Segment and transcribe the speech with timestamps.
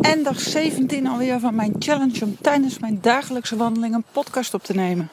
[0.00, 4.62] En dag 17 alweer van mijn challenge om tijdens mijn dagelijkse wandeling een podcast op
[4.62, 5.08] te nemen.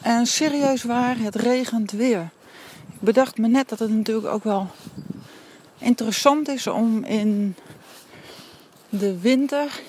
[0.00, 2.30] En serieus waar, het regent weer.
[2.92, 4.66] Ik bedacht me net dat het natuurlijk ook wel
[5.78, 7.54] interessant is om in
[8.88, 9.80] de winter,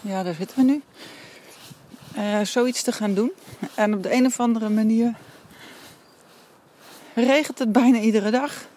[0.00, 0.82] ja daar zitten we nu,
[2.16, 3.32] uh, zoiets te gaan doen.
[3.74, 5.14] En op de een of andere manier
[7.14, 8.68] regent het bijna iedere dag.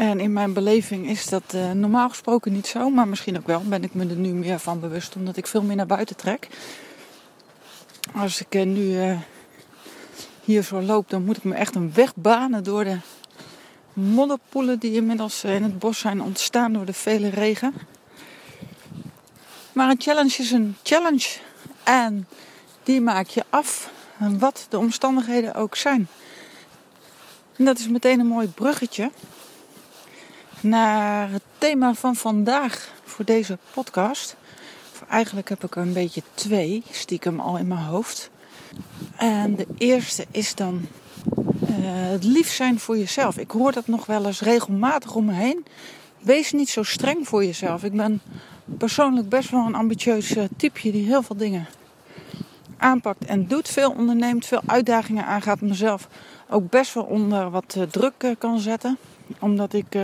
[0.00, 3.62] En in mijn beleving is dat uh, normaal gesproken niet zo, maar misschien ook wel.
[3.62, 6.48] Ben ik me er nu meer van bewust, omdat ik veel meer naar buiten trek.
[8.14, 9.18] Als ik uh, nu uh,
[10.44, 12.98] hier zo loop, dan moet ik me echt een weg banen door de
[13.92, 17.74] modderpoelen die inmiddels in het bos zijn ontstaan door de vele regen.
[19.72, 21.28] Maar een challenge is een challenge.
[21.84, 22.28] En
[22.82, 26.08] die maak je af, wat de omstandigheden ook zijn.
[27.56, 29.10] En dat is meteen een mooi bruggetje
[30.62, 34.36] naar het thema van vandaag voor deze podcast.
[35.08, 38.30] Eigenlijk heb ik er een beetje twee, stiekem al in mijn hoofd.
[39.16, 40.86] En de eerste is dan
[41.62, 41.76] uh,
[42.10, 43.38] het lief zijn voor jezelf.
[43.38, 45.66] Ik hoor dat nog wel eens regelmatig om me heen.
[46.18, 47.84] Wees niet zo streng voor jezelf.
[47.84, 48.20] Ik ben
[48.64, 51.66] persoonlijk best wel een ambitieus uh, typeje die heel veel dingen
[52.76, 53.68] aanpakt en doet.
[53.68, 55.60] Veel onderneemt, veel uitdagingen aangaat.
[55.60, 56.08] Mezelf
[56.48, 58.98] ook best wel onder wat uh, druk kan zetten.
[59.38, 59.94] Omdat ik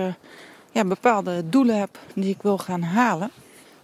[0.72, 3.30] ja, bepaalde doelen heb die ik wil gaan halen.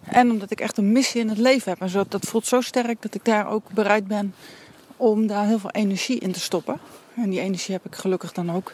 [0.05, 1.81] En omdat ik echt een missie in het leven heb.
[1.81, 4.35] En zo, dat voelt zo sterk dat ik daar ook bereid ben
[4.97, 6.79] om daar heel veel energie in te stoppen.
[7.15, 8.73] En die energie heb ik gelukkig dan ook.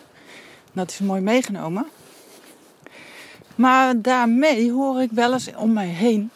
[0.72, 1.86] Dat is mooi meegenomen.
[3.54, 6.30] Maar daarmee hoor ik wel eens om mij heen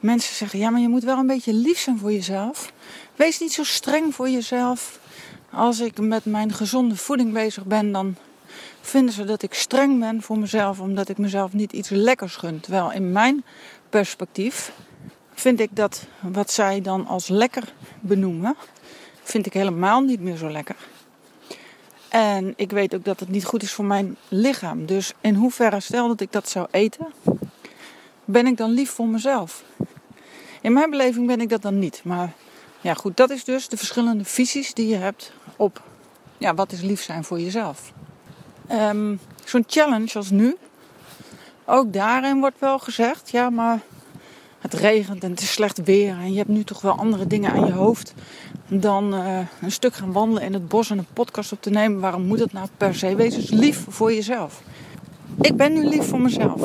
[0.00, 2.72] mensen zeggen: ja, maar je moet wel een beetje lief zijn voor jezelf.
[3.16, 4.98] Wees niet zo streng voor jezelf.
[5.50, 8.16] Als ik met mijn gezonde voeding bezig ben, dan
[8.80, 12.60] vinden ze dat ik streng ben voor mezelf omdat ik mezelf niet iets lekkers gun.
[12.60, 13.44] Terwijl in mijn
[13.88, 14.72] perspectief
[15.34, 18.56] vind ik dat wat zij dan als lekker benoemen,
[19.22, 20.76] vind ik helemaal niet meer zo lekker.
[22.08, 24.86] En ik weet ook dat het niet goed is voor mijn lichaam.
[24.86, 27.06] Dus in hoeverre, stel dat ik dat zou eten,
[28.24, 29.64] ben ik dan lief voor mezelf?
[30.60, 32.00] In mijn beleving ben ik dat dan niet.
[32.04, 32.32] Maar
[32.80, 35.82] ja, goed, dat is dus de verschillende visies die je hebt op
[36.38, 37.92] ja, wat is lief zijn voor jezelf.
[38.72, 40.56] Um, Zo'n challenge als nu,
[41.64, 43.80] ook daarin wordt wel gezegd, ja, maar
[44.58, 47.52] het regent en het is slecht weer en je hebt nu toch wel andere dingen
[47.52, 48.14] aan je hoofd
[48.68, 52.00] dan uh, een stuk gaan wandelen in het bos en een podcast op te nemen.
[52.00, 53.14] Waarom moet het nou per se?
[53.14, 54.62] Wees lief voor jezelf.
[55.40, 56.62] Ik ben nu lief voor mezelf.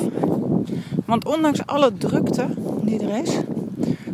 [1.05, 2.47] Want ondanks alle drukte
[2.81, 3.37] die er is,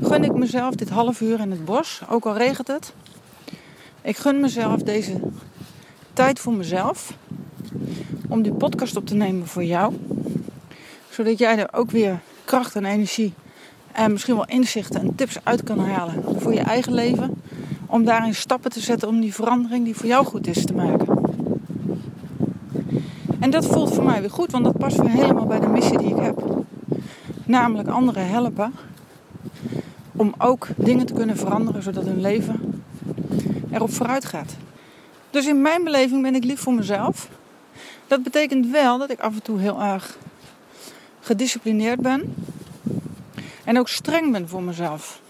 [0.01, 2.93] gun ik mezelf dit half uur in het bos, ook al regent het.
[4.01, 5.19] Ik gun mezelf deze
[6.13, 7.13] tijd voor mezelf
[8.31, 9.93] om die podcast op te nemen voor jou.
[11.09, 13.33] Zodat jij er ook weer kracht en energie
[13.91, 17.41] en misschien wel inzichten en tips uit kan halen voor je eigen leven.
[17.85, 21.19] Om daarin stappen te zetten om die verandering die voor jou goed is te maken.
[23.39, 25.97] En dat voelt voor mij weer goed, want dat past weer helemaal bij de missie
[25.97, 26.65] die ik heb.
[27.45, 28.73] Namelijk anderen helpen
[30.11, 32.83] om ook dingen te kunnen veranderen zodat hun leven
[33.71, 34.55] erop vooruit gaat.
[35.29, 37.29] Dus in mijn beleving ben ik lief voor mezelf.
[38.11, 40.17] Dat betekent wel dat ik af en toe heel erg
[41.19, 42.35] gedisciplineerd ben.
[43.63, 45.21] En ook streng ben voor mezelf.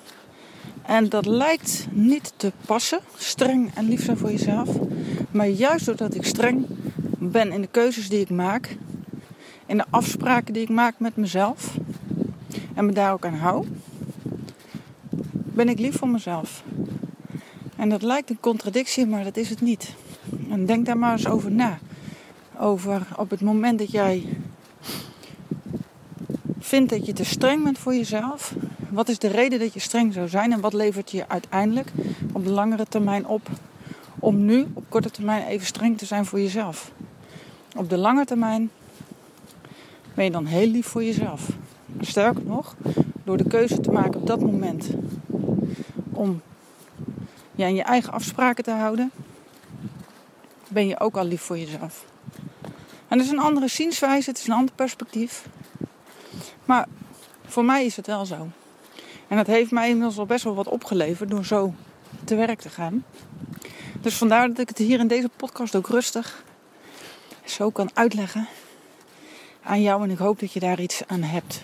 [0.82, 4.70] En dat lijkt niet te passen, streng en lief zijn voor jezelf.
[5.32, 6.66] Maar juist doordat ik streng
[7.18, 8.78] ben in de keuzes die ik maak,
[9.66, 11.76] in de afspraken die ik maak met mezelf
[12.76, 13.68] en me daar ook aan hou,
[15.32, 16.64] ben ik lief voor mezelf.
[17.76, 19.94] En dat lijkt een contradictie, maar dat is het niet.
[20.50, 21.80] En denk daar maar eens over na
[22.62, 24.38] over op het moment dat jij
[26.60, 28.54] vindt dat je te streng bent voor jezelf.
[28.90, 31.92] Wat is de reden dat je streng zou zijn en wat levert je uiteindelijk
[32.34, 33.50] op de langere termijn op
[34.20, 36.92] om nu op korte termijn even streng te zijn voor jezelf?
[37.76, 38.72] Op de lange termijn
[40.14, 41.50] ben je dan heel lief voor jezelf.
[42.00, 42.76] Sterker nog,
[43.24, 44.90] door de keuze te maken op dat moment
[46.12, 46.42] om
[47.56, 49.12] je aan je eigen afspraken te houden,
[50.68, 52.10] ben je ook al lief voor jezelf.
[53.12, 55.46] En dat is een andere zienswijze, het is een ander perspectief.
[56.66, 56.88] Maar
[57.46, 58.48] voor mij is het wel zo.
[59.28, 61.74] En dat heeft mij inmiddels al best wel wat opgeleverd door zo
[62.24, 63.06] te werk te gaan.
[64.02, 66.44] Dus vandaar dat ik het hier in deze podcast ook rustig
[67.44, 68.48] zo kan uitleggen
[69.64, 70.04] aan jou.
[70.04, 71.62] En ik hoop dat je daar iets aan hebt.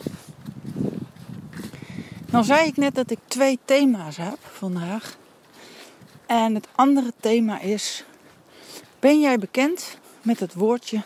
[2.25, 5.17] Nou zei ik net dat ik twee thema's heb vandaag.
[6.25, 8.03] En het andere thema is:
[8.99, 11.03] ben jij bekend met het woordje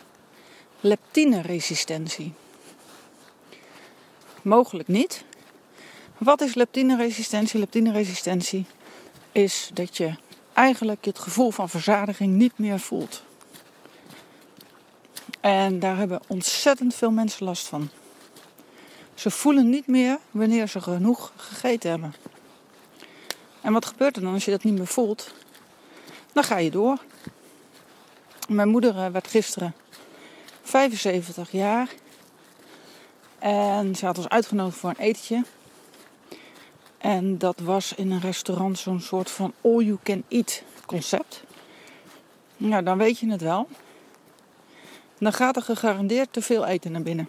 [0.82, 2.32] leptineresistentie.
[4.42, 5.24] mogelijk niet.
[6.18, 7.58] Wat is leptineresistentie?
[7.60, 8.66] Leptineresistentie
[9.32, 10.14] is dat je
[10.52, 13.22] eigenlijk het gevoel van verzadiging niet meer voelt.
[15.40, 17.90] En daar hebben ontzettend veel mensen last van.
[19.14, 22.14] Ze voelen niet meer wanneer ze genoeg gegeten hebben.
[23.60, 25.34] En wat gebeurt er dan als je dat niet meer voelt?
[26.32, 26.98] Dan ga je door.
[28.48, 29.74] Mijn moeder eh, werd gisteren
[30.62, 31.88] 75 jaar.
[33.38, 35.44] En ze had ons uitgenodigd voor een etentje.
[36.98, 41.44] En dat was in een restaurant zo'n soort van all you can eat concept.
[42.56, 43.68] Nou, dan weet je het wel.
[45.18, 47.28] Dan gaat er gegarandeerd te veel eten naar binnen.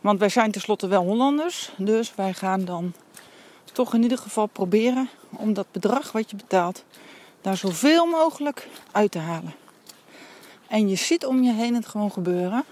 [0.00, 1.72] Want wij zijn tenslotte wel Hollanders.
[1.76, 2.92] Dus wij gaan dan
[3.72, 6.84] toch in ieder geval proberen om dat bedrag wat je betaalt
[7.40, 9.54] daar zoveel mogelijk uit te halen.
[10.74, 12.64] En je ziet om je heen het gewoon gebeuren.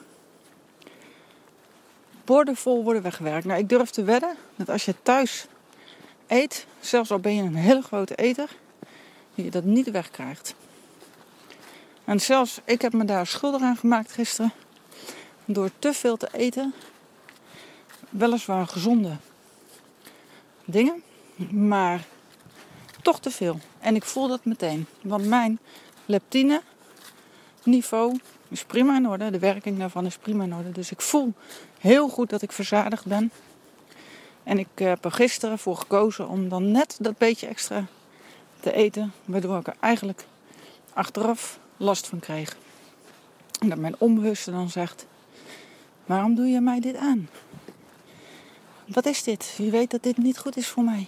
[2.25, 3.44] Borden vol worden weggewerkt.
[3.44, 5.46] Nou, ik durf te wedden dat als je thuis
[6.26, 8.49] eet, zelfs al ben je een hele grote eter,
[9.34, 10.54] je dat niet wegkrijgt.
[12.04, 14.52] En zelfs, ik heb me daar schuldig aan gemaakt gisteren.
[15.44, 16.75] Door te veel te eten.
[18.10, 19.16] Weliswaar gezonde
[20.64, 21.02] dingen,
[21.50, 22.04] maar
[23.02, 23.58] toch te veel.
[23.78, 24.87] En ik voel dat meteen.
[25.02, 25.58] Want mijn
[26.06, 26.62] leptine
[27.67, 28.19] niveau
[28.49, 29.31] is prima in orde.
[29.31, 30.73] De werking daarvan is prima in orde.
[30.73, 31.32] Dus ik voel
[31.79, 33.31] heel goed dat ik verzadigd ben.
[34.43, 37.87] En ik heb er gisteren voor gekozen om dan net dat beetje extra
[38.61, 39.12] te eten.
[39.25, 40.25] Waardoor ik er eigenlijk
[40.93, 42.56] achteraf last van kreeg.
[43.61, 45.06] En dat mijn onbewuste dan zegt:
[46.06, 47.29] Waarom doe je mij dit aan?
[48.87, 49.55] Wat is dit?
[49.59, 51.06] Je weet dat dit niet goed is voor mij.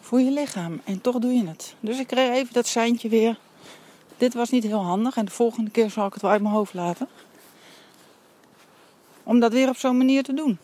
[0.00, 0.80] Voor je lichaam.
[0.84, 1.74] En toch doe je het.
[1.80, 3.38] Dus ik kreeg even dat seintje weer.
[4.22, 5.16] Dit was niet heel handig.
[5.16, 7.08] En de volgende keer zal ik het wel uit mijn hoofd laten.
[9.22, 10.58] Om dat weer op zo'n manier te doen.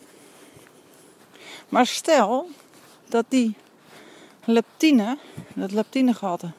[1.69, 2.49] Maar stel
[3.07, 3.55] dat die
[4.45, 5.17] leptine,
[5.53, 6.51] dat leptinegehalte,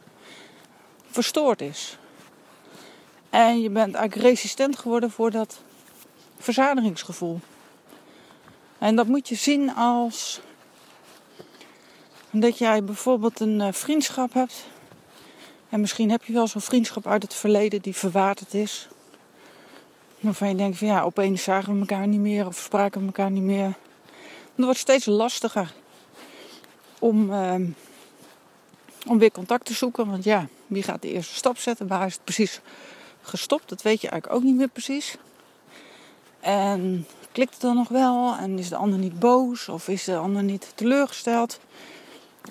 [1.11, 1.99] verstoord is.
[3.31, 5.63] En je bent eigenlijk resistent geworden voor dat
[6.39, 7.41] verzadigingsgevoel.
[8.79, 10.41] En dat moet je zien als
[12.31, 14.67] dat jij bijvoorbeeld een eh, vriendschap hebt.
[15.71, 18.89] En misschien heb je wel zo'n vriendschap uit het verleden die verwaterd is.
[20.21, 23.31] Waarvan je denkt van ja, opeens zagen we elkaar niet meer of spraken we elkaar
[23.31, 23.75] niet meer.
[24.55, 25.73] Het wordt steeds lastiger
[26.99, 27.67] om, ehm,
[29.07, 30.11] om weer contact te zoeken.
[30.11, 31.87] Want ja, wie gaat de eerste stap zetten?
[31.87, 32.61] Waar is het precies
[33.23, 33.69] gestopt?
[33.69, 35.17] Dat weet je eigenlijk ook niet meer precies.
[36.41, 38.35] En klikt het dan nog wel?
[38.37, 39.69] En is de ander niet boos?
[39.69, 41.61] Of is de ander niet teleurgesteld?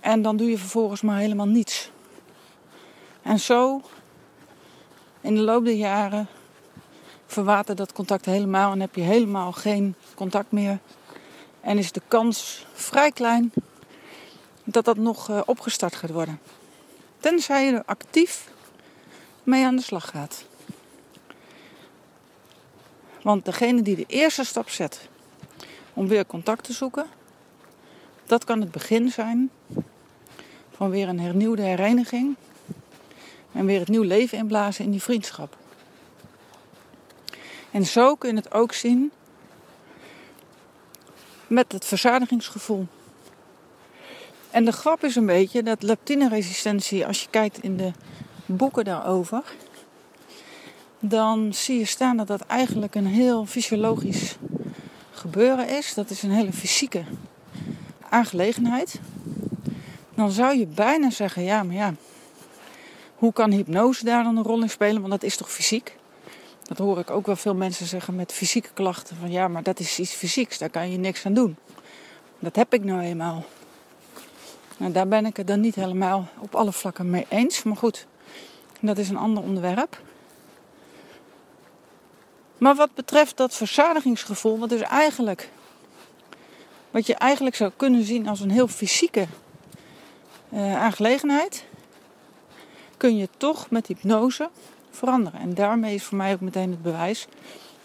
[0.02, 1.92] En dan doe je vervolgens maar helemaal niets.
[3.22, 3.82] En zo,
[5.22, 6.28] in de loop der jaren,
[7.26, 10.80] verwatert dat contact helemaal en heb je helemaal geen contact meer.
[11.62, 13.52] En is de kans vrij klein
[14.64, 16.40] dat dat nog eh, opgestart gaat worden.
[17.20, 18.52] Tenzij je er actief
[19.44, 20.46] mee aan de slag gaat.
[23.22, 25.10] Want degene die de eerste stap zet
[25.94, 27.06] om weer contact te zoeken,
[28.26, 29.52] dat kan het begin zijn
[30.72, 32.36] van weer een hernieuwde hereniging
[33.52, 35.58] en weer het nieuw leven inblazen in die vriendschap.
[37.72, 39.12] En zo kun je het ook zien
[41.48, 42.88] met het verzadigingsgevoel.
[44.52, 47.92] En de grap is een beetje dat leptineresistentie, als je kijkt in de
[48.46, 49.44] boeken daarover,
[51.00, 54.36] dan zie je staan dat dat eigenlijk een heel fysiologisch
[55.12, 55.94] gebeuren is.
[55.94, 57.04] Dat is een hele fysieke
[58.10, 59.00] aangelegenheid.
[60.16, 61.94] Dan zou je bijna zeggen, ja, maar ja,
[63.20, 65.00] hoe kan hypnose daar dan een rol in spelen?
[65.00, 65.96] Want dat is toch fysiek?
[66.64, 69.16] Dat hoor ik ook wel veel mensen zeggen met fysieke klachten.
[69.16, 71.58] Van ja, maar dat is iets fysieks, daar kan je niks aan doen.
[72.40, 73.46] Dat heb ik nou eenmaal.
[74.78, 77.64] Nou, daar ben ik het dan niet helemaal op alle vlakken mee eens.
[77.64, 78.08] Maar goed,
[78.80, 80.02] dat is een ander onderwerp.
[82.58, 85.50] Maar wat betreft dat verzadigingsgevoel, wat dus eigenlijk,
[86.92, 89.28] wat je eigenlijk zou kunnen zien als een heel fysieke
[90.54, 91.64] uh, aangelegenheid,
[93.00, 94.50] kun je toch met hypnose
[94.92, 95.40] veranderen.
[95.40, 97.28] En daarmee is voor mij ook meteen het bewijs,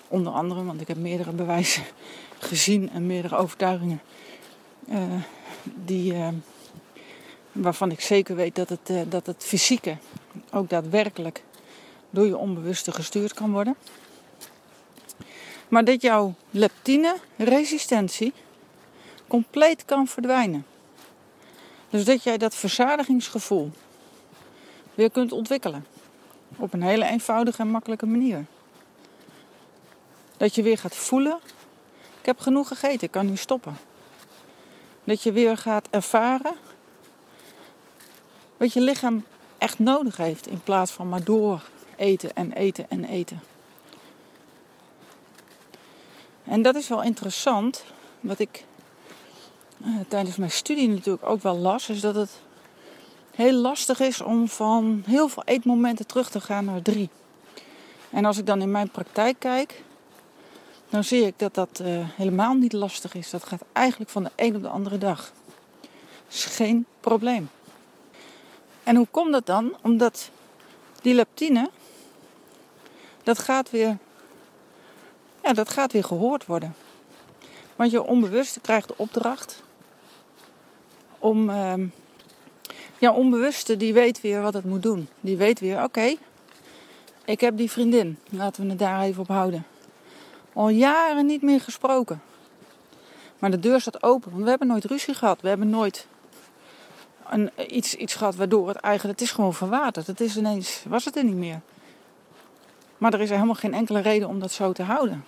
[0.08, 1.82] onder andere, want ik heb meerdere bewijzen
[2.48, 4.00] gezien en meerdere overtuigingen,
[4.88, 4.98] uh,
[5.64, 6.28] die, uh,
[7.52, 9.96] waarvan ik zeker weet dat het, dat het fysieke
[10.50, 11.42] ook daadwerkelijk
[12.10, 13.76] door je onbewuste gestuurd kan worden.
[15.68, 18.32] Maar dat jouw leptine-resistentie
[19.26, 20.66] compleet kan verdwijnen.
[21.90, 23.70] Dus dat jij dat verzadigingsgevoel
[24.94, 25.86] weer kunt ontwikkelen.
[26.56, 28.44] Op een hele eenvoudige en makkelijke manier.
[30.36, 31.38] Dat je weer gaat voelen
[32.20, 33.76] Ik heb genoeg gegeten, ik kan nu stoppen.
[35.04, 36.54] Dat je weer gaat ervaren
[38.56, 39.24] wat je lichaam
[39.58, 41.62] echt nodig heeft in plaats van maar door
[41.96, 43.42] eten en eten en eten.
[46.44, 47.84] En dat is wel interessant,
[48.20, 48.64] wat ik
[49.84, 52.40] eh, tijdens mijn studie natuurlijk ook wel las, is dat het
[53.34, 57.08] heel lastig is om van heel veel eetmomenten terug te gaan naar drie.
[58.10, 59.82] En als ik dan in mijn praktijk kijk,
[60.88, 63.30] dan zie ik dat dat uh, helemaal niet lastig is.
[63.30, 65.32] Dat gaat eigenlijk van de een op de andere dag.
[66.26, 67.50] Dat is geen probleem.
[68.82, 69.76] En hoe komt dat dan?
[69.82, 70.30] Omdat
[71.02, 71.70] die leptine,
[73.22, 73.98] dat gaat weer,
[75.42, 76.74] ja, dat gaat weer gehoord worden.
[77.76, 79.62] Want je onbewuste krijgt de opdracht
[81.18, 81.74] om, uh,
[82.98, 85.08] ja, onbewuste die weet weer wat het moet doen.
[85.20, 86.14] Die weet weer, oké,
[87.24, 89.66] ik heb die vriendin, laten we het daar even op houden.
[90.52, 92.22] Al jaren niet meer gesproken.
[93.38, 95.40] Maar de deur staat open, want we hebben nooit ruzie gehad.
[95.40, 96.06] We hebben nooit
[97.28, 100.06] een, iets, iets gehad waardoor het eigenlijk, het is gewoon verwaterd.
[100.06, 101.60] Het is ineens, was het er niet meer.
[102.98, 105.24] Maar er is helemaal geen enkele reden om dat zo te houden.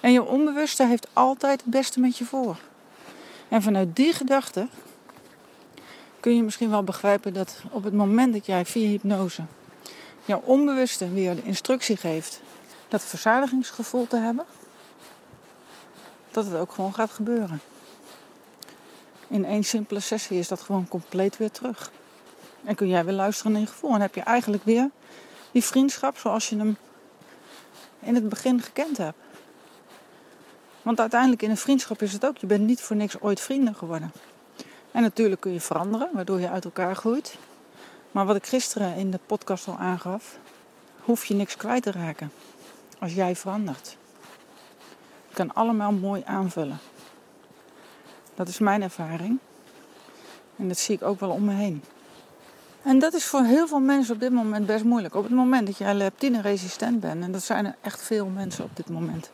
[0.00, 2.56] En je onbewuste heeft altijd het beste met je voor.
[3.48, 4.66] En vanuit die gedachte
[6.24, 9.42] kun je misschien wel begrijpen dat op het moment dat jij via hypnose
[10.24, 12.40] jouw onbewuste weer de instructie geeft
[12.88, 14.44] dat verzadigingsgevoel te hebben,
[16.30, 17.60] dat het ook gewoon gaat gebeuren.
[19.28, 21.90] In één simpele sessie is dat gewoon compleet weer terug.
[22.64, 23.94] En kun jij weer luisteren naar je gevoel.
[23.94, 24.90] En heb je eigenlijk weer
[25.52, 26.76] die vriendschap zoals je hem
[28.00, 29.18] in het begin gekend hebt.
[30.82, 33.74] Want uiteindelijk in een vriendschap is het ook, je bent niet voor niks ooit vrienden
[33.74, 34.12] geworden.
[34.94, 37.36] En natuurlijk kun je veranderen, waardoor je uit elkaar groeit.
[38.10, 40.38] Maar wat ik gisteren in de podcast al aangaf,
[41.00, 42.32] hoef je niks kwijt te raken
[42.98, 43.96] als jij verandert.
[45.28, 46.78] Je kan allemaal mooi aanvullen.
[48.34, 49.38] Dat is mijn ervaring.
[50.56, 51.82] En dat zie ik ook wel om me heen.
[52.82, 55.14] En dat is voor heel veel mensen op dit moment best moeilijk.
[55.14, 58.76] Op het moment dat jij leptine-resistent bent, en dat zijn er echt veel mensen op
[58.76, 59.30] dit moment.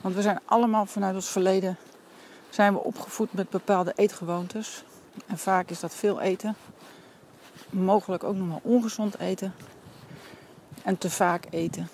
[0.00, 1.76] Want we zijn allemaal vanuit ons verleden
[2.50, 4.84] zijn we opgevoed met bepaalde eetgewoontes.
[5.26, 6.54] En vaak is dat veel eten.
[7.70, 9.54] Mogelijk ook nog maar ongezond eten.
[10.82, 11.88] En te vaak eten.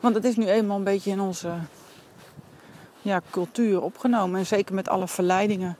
[0.00, 1.54] Want het is nu eenmaal een beetje in onze
[3.02, 4.38] ja, cultuur opgenomen.
[4.38, 5.76] En zeker met alle verleidingen.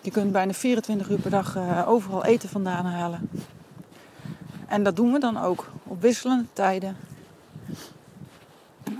[0.00, 3.30] Je kunt bijna 24 uur per dag uh, overal eten vandaan halen.
[4.66, 6.96] En dat doen we dan ook op wisselende tijden.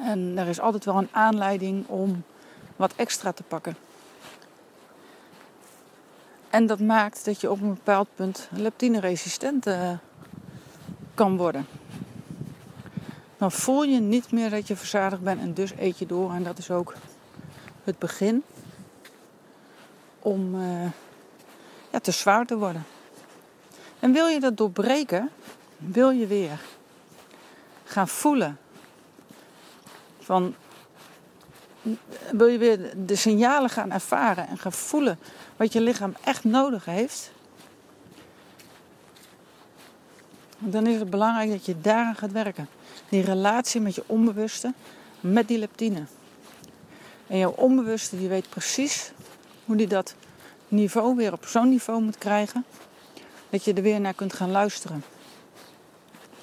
[0.02, 2.22] En er is altijd wel een aanleiding om
[2.76, 3.76] wat extra te pakken.
[6.58, 9.90] En dat maakt dat je op een bepaald punt leptine-resistent uh,
[11.14, 11.66] kan worden.
[13.36, 16.32] Dan voel je niet meer dat je verzadigd bent en dus eet je door.
[16.32, 16.94] En dat is ook
[17.84, 18.42] het begin
[20.18, 20.90] om uh,
[21.90, 22.84] ja, te zwaar te worden.
[24.00, 25.30] En wil je dat doorbreken,
[25.76, 26.60] wil je weer
[27.84, 28.58] gaan voelen
[30.20, 30.54] van
[32.32, 35.18] wil je weer de signalen gaan ervaren en gaan voelen
[35.56, 37.30] wat je lichaam echt nodig heeft,
[40.58, 42.68] dan is het belangrijk dat je daaraan gaat werken.
[43.08, 44.72] Die relatie met je onbewuste,
[45.20, 46.02] met die leptine.
[47.26, 49.12] En jouw onbewuste die weet precies
[49.64, 50.14] hoe die dat
[50.68, 52.64] niveau weer op zo'n niveau moet krijgen.
[53.50, 55.04] Dat je er weer naar kunt gaan luisteren.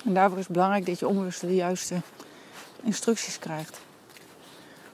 [0.06, 2.02] En daarvoor is het belangrijk dat je onbewuste de juiste
[2.82, 3.80] instructies krijgt.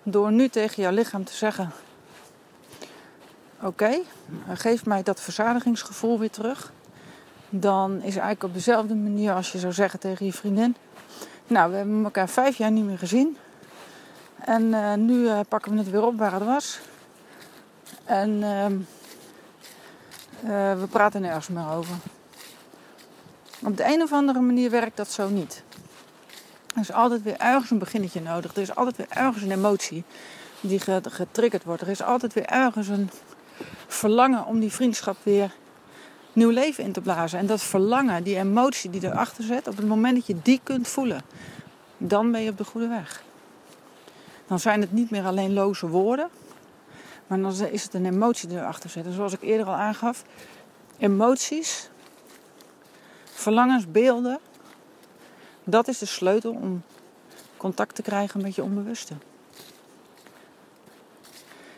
[0.03, 1.71] Door nu tegen jouw lichaam te zeggen:
[3.61, 4.01] Oké,
[4.53, 6.71] geef mij dat verzadigingsgevoel weer terug.
[7.49, 10.75] Dan is eigenlijk op dezelfde manier als je zou zeggen tegen je vriendin:
[11.47, 13.37] Nou, we hebben elkaar vijf jaar niet meer gezien.
[14.45, 16.79] En uh, nu uh, pakken we het weer op waar het was.
[18.05, 18.65] En uh,
[20.73, 21.95] we praten nergens meer over.
[23.63, 25.63] Op de een of andere manier werkt dat zo niet.
[26.73, 28.55] Er is altijd weer ergens een beginnetje nodig.
[28.55, 30.03] Er is altijd weer ergens een emotie
[30.59, 31.81] die getriggerd wordt.
[31.81, 33.09] Er is altijd weer ergens een
[33.87, 35.53] verlangen om die vriendschap weer
[36.33, 37.39] nieuw leven in te blazen.
[37.39, 40.87] En dat verlangen, die emotie die erachter zit, op het moment dat je die kunt
[40.87, 41.21] voelen,
[41.97, 43.23] dan ben je op de goede weg.
[44.47, 46.29] Dan zijn het niet meer alleen loze woorden,
[47.27, 49.05] maar dan is het een emotie die erachter zit.
[49.05, 50.23] En zoals ik eerder al aangaf,
[50.97, 51.89] emoties,
[53.23, 54.39] verlangens, beelden,
[55.71, 56.83] dat is de sleutel om
[57.57, 59.13] contact te krijgen met je onbewuste.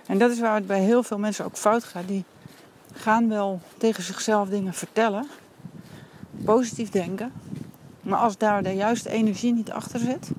[0.05, 2.07] En dat is waar het bij heel veel mensen ook fout gaat.
[2.07, 2.23] Die
[2.93, 5.27] gaan wel tegen zichzelf dingen vertellen,
[6.45, 7.31] positief denken.
[8.01, 10.31] Maar als daar de juiste energie niet achter zit,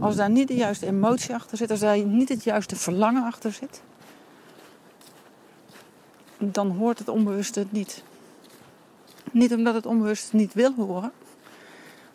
[0.00, 3.52] Als daar niet de juiste emotie achter zit, als daar niet het juiste verlangen achter
[3.52, 3.82] zit,
[6.38, 8.02] dan hoort het onbewuste het niet.
[9.30, 11.12] Niet omdat het onbewust niet wil horen,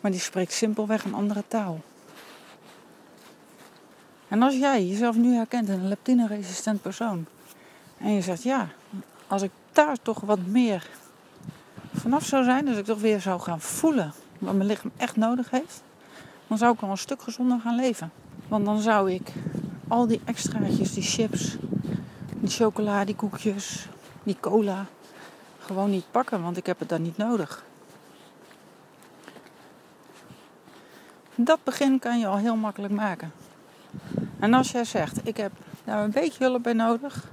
[0.00, 1.80] maar die spreekt simpelweg een andere taal.
[4.28, 7.26] En als jij jezelf nu herkent in een leptine-resistent persoon
[7.98, 8.68] en je zegt ja,
[9.26, 10.88] als ik daar toch wat meer
[11.94, 15.50] vanaf zou zijn, dus ik toch weer zou gaan voelen wat mijn lichaam echt nodig
[15.50, 15.82] heeft,
[16.46, 18.12] dan zou ik wel een stuk gezonder gaan leven.
[18.48, 19.32] Want dan zou ik
[19.88, 21.56] al die extraatjes, die chips,
[22.34, 23.88] die chocola, die koekjes,
[24.22, 24.86] die cola,
[25.58, 27.64] gewoon niet pakken, want ik heb het dan niet nodig.
[31.44, 33.32] Dat begin kan je al heel makkelijk maken.
[34.38, 35.52] En als jij zegt, ik heb
[35.84, 37.28] daar een beetje hulp bij nodig,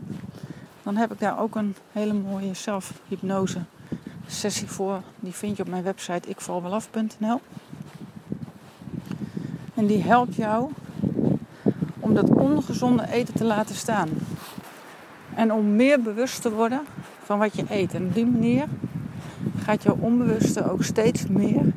[0.84, 3.60] dan heb ik daar ook een hele mooie zelfhypnose
[4.28, 5.02] sessie voor.
[5.20, 7.42] Die vind je op mijn website ikvalwelaf.nl.
[9.74, 10.72] En die helpt jou
[12.00, 14.10] om dat ongezonde eten te laten staan.
[15.36, 16.82] En om meer bewust te worden
[17.24, 17.94] van wat je eet.
[17.94, 18.66] En op die manier
[19.58, 21.74] gaat jouw onbewuste ook steeds meer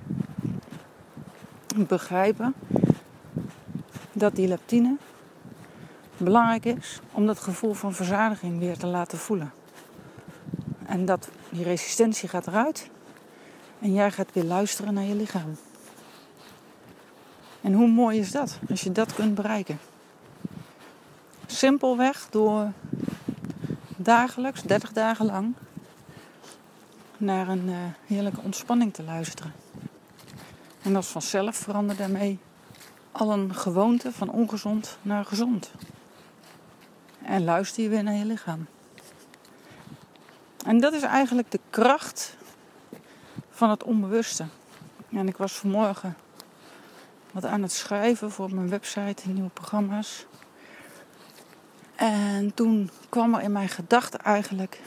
[1.89, 2.55] begrijpen
[4.13, 4.97] dat die leptine
[6.17, 9.53] belangrijk is om dat gevoel van verzadiging weer te laten voelen.
[10.87, 12.91] En dat die resistentie gaat eruit
[13.79, 15.57] en jij gaat weer luisteren naar je lichaam.
[17.61, 19.79] En hoe mooi is dat als je dat kunt bereiken?
[21.47, 22.73] Simpelweg door
[23.97, 25.55] dagelijks, 30 dagen lang,
[27.17, 29.53] naar een uh, heerlijke ontspanning te luisteren.
[30.91, 32.39] En als vanzelf verandert daarmee
[33.13, 35.71] al een gewoonte van ongezond naar gezond.
[37.23, 38.67] En luister je weer naar je lichaam.
[40.65, 42.37] En dat is eigenlijk de kracht
[43.51, 44.45] van het onbewuste.
[45.11, 46.17] En ik was vanmorgen
[47.33, 50.27] wat aan het schrijven voor mijn website, nieuwe programma's.
[51.95, 54.81] En toen kwam er in mijn gedachten eigenlijk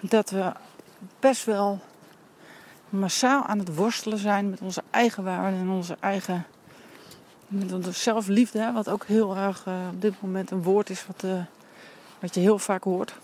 [0.00, 0.52] dat we
[1.20, 1.80] best wel
[2.92, 6.46] massaal aan het worstelen zijn met onze eigen waarden en onze eigen
[7.52, 11.42] met zelfliefde, wat ook heel erg uh, op dit moment een woord is wat, uh,
[12.20, 13.14] wat je heel vaak hoort.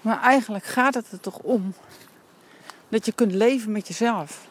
[0.00, 1.74] Maar eigenlijk gaat het er toch om
[2.88, 4.46] dat je kunt leven met jezelf.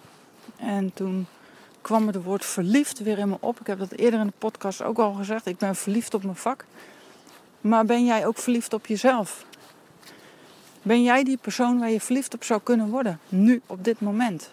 [0.56, 1.28] En toen
[1.82, 3.60] kwam het woord verliefd weer in me op.
[3.60, 5.46] Ik heb dat eerder in de podcast ook al gezegd.
[5.46, 6.66] Ik ben verliefd op mijn vak.
[7.62, 9.46] Maar ben jij ook verliefd op jezelf?
[10.82, 13.20] Ben jij die persoon waar je verliefd op zou kunnen worden?
[13.30, 14.50] Nu, op dit moment?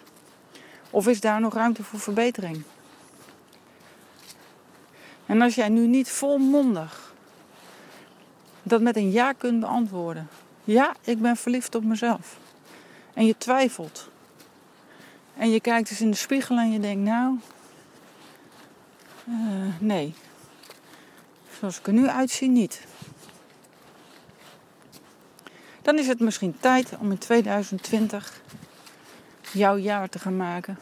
[0.89, 2.63] Of is daar nog ruimte voor verbetering?
[5.25, 7.13] En als jij nu niet volmondig
[8.63, 10.27] dat met een ja kunt beantwoorden.
[10.63, 12.37] Ja, ik ben verliefd op mezelf.
[13.13, 14.09] En je twijfelt.
[15.37, 17.39] En je kijkt eens in de spiegel en je denkt, nou,
[19.29, 19.35] uh,
[19.79, 20.13] nee.
[21.59, 22.81] Zoals ik er nu uitzie, niet.
[25.89, 28.41] Dan is het misschien tijd om in 2020
[29.51, 30.79] jouw jaar te gaan maken.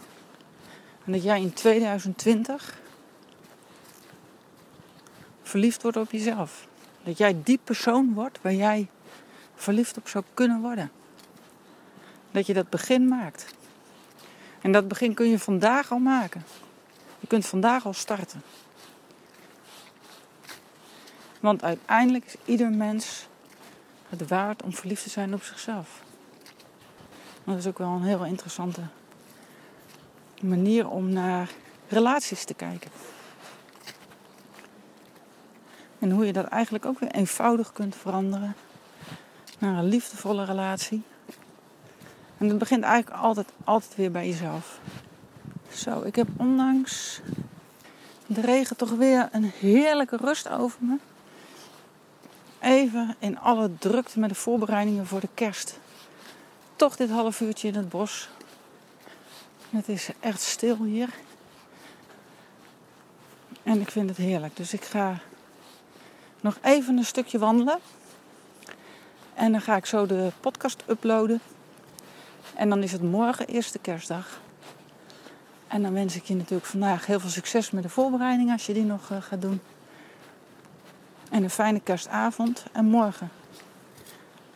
[1.05, 2.79] En dat jij in 2020
[5.41, 6.67] verliefd wordt op jezelf.
[7.03, 8.87] Dat jij die persoon wordt waar jij
[9.55, 10.91] verliefd op zou kunnen worden.
[12.31, 13.45] Dat je dat begin maakt.
[14.61, 16.43] En dat begin kun je vandaag al maken.
[17.19, 18.41] Je kunt vandaag al starten.
[21.39, 23.27] Want uiteindelijk is ieder mens
[24.09, 26.01] het waard om verliefd te zijn op zichzelf.
[27.43, 28.81] Dat is ook wel een heel interessante
[30.41, 31.49] manier om naar
[31.87, 32.91] relaties te kijken.
[35.99, 38.55] En hoe je dat eigenlijk ook weer eenvoudig kunt veranderen
[39.59, 41.03] naar een liefdevolle relatie.
[42.37, 44.79] En dat begint eigenlijk altijd, altijd weer bij jezelf.
[45.71, 47.21] Zo, ik heb ondanks
[48.25, 50.97] de regen toch weer een heerlijke rust over me.
[52.61, 55.79] Even in alle drukte met de voorbereidingen voor de kerst.
[56.75, 58.29] Toch dit half uurtje in het bos.
[59.69, 61.09] Het is echt stil hier.
[63.63, 64.55] En ik vind het heerlijk.
[64.55, 65.19] Dus ik ga
[66.41, 67.79] nog even een stukje wandelen.
[69.33, 71.41] En dan ga ik zo de podcast uploaden.
[72.55, 74.39] En dan is het morgen eerste kerstdag.
[75.67, 78.73] En dan wens ik je natuurlijk vandaag heel veel succes met de voorbereiding als je
[78.73, 79.61] die nog uh, gaat doen.
[81.29, 82.65] En een fijne kerstavond.
[82.71, 83.31] En morgen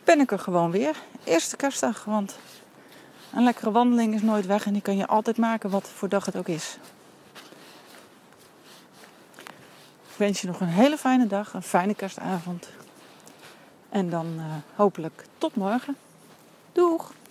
[0.04, 0.96] ben ik er gewoon weer.
[1.24, 2.38] Eerste kerstdag, want
[3.34, 6.24] een lekkere wandeling is nooit weg en die kan je altijd maken wat voor dag
[6.24, 6.76] het ook is.
[10.10, 12.68] Ik wens je nog een hele fijne dag, een fijne kerstavond.
[13.88, 15.96] En dan uh, hopelijk tot morgen.
[16.72, 17.12] Doeg!